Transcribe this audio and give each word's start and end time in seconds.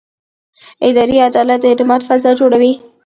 اداري 0.87 1.17
عدالت 1.27 1.59
د 1.61 1.65
اعتماد 1.69 2.01
فضا 2.07 2.31
جوړوي. 2.39 2.73